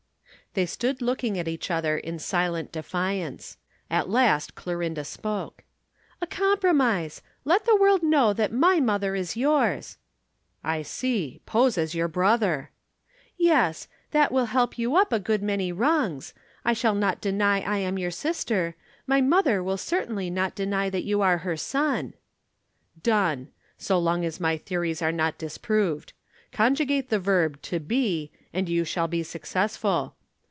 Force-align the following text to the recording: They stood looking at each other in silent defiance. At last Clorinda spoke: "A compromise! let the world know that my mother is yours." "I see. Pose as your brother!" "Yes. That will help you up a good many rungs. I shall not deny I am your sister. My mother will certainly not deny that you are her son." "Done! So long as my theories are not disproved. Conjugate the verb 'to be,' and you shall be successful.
They 0.53 0.65
stood 0.65 1.01
looking 1.01 1.39
at 1.39 1.47
each 1.47 1.71
other 1.71 1.97
in 1.97 2.19
silent 2.19 2.73
defiance. 2.73 3.55
At 3.89 4.09
last 4.09 4.53
Clorinda 4.53 5.05
spoke: 5.05 5.63
"A 6.21 6.27
compromise! 6.27 7.21
let 7.45 7.63
the 7.63 7.77
world 7.77 8.03
know 8.03 8.33
that 8.33 8.51
my 8.51 8.81
mother 8.81 9.15
is 9.15 9.37
yours." 9.37 9.97
"I 10.61 10.81
see. 10.81 11.39
Pose 11.45 11.77
as 11.77 11.95
your 11.95 12.09
brother!" 12.09 12.71
"Yes. 13.37 13.87
That 14.11 14.29
will 14.29 14.47
help 14.47 14.77
you 14.77 14.97
up 14.97 15.13
a 15.13 15.21
good 15.21 15.41
many 15.41 15.71
rungs. 15.71 16.33
I 16.65 16.73
shall 16.73 16.95
not 16.95 17.21
deny 17.21 17.61
I 17.61 17.77
am 17.77 17.97
your 17.97 18.11
sister. 18.11 18.75
My 19.07 19.21
mother 19.21 19.63
will 19.63 19.77
certainly 19.77 20.29
not 20.29 20.53
deny 20.53 20.89
that 20.89 21.05
you 21.05 21.21
are 21.21 21.37
her 21.37 21.55
son." 21.55 22.13
"Done! 23.01 23.47
So 23.77 23.97
long 23.97 24.25
as 24.25 24.41
my 24.41 24.57
theories 24.57 25.01
are 25.01 25.13
not 25.13 25.37
disproved. 25.37 26.11
Conjugate 26.51 27.07
the 27.07 27.19
verb 27.19 27.61
'to 27.61 27.79
be,' 27.79 28.31
and 28.53 28.67
you 28.67 28.83
shall 28.83 29.07
be 29.07 29.23
successful. 29.23 30.17